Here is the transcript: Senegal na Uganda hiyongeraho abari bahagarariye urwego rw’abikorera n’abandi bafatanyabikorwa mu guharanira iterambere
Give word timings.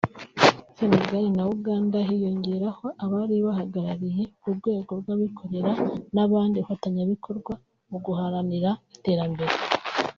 Senegal 0.77 1.25
na 1.37 1.43
Uganda 1.55 1.97
hiyongeraho 2.09 2.85
abari 3.03 3.35
bahagarariye 3.45 4.23
urwego 4.47 4.91
rw’abikorera 5.01 5.71
n’abandi 6.15 6.55
bafatanyabikorwa 6.61 7.53
mu 7.89 7.97
guharanira 8.05 8.69
iterambere 8.95 9.53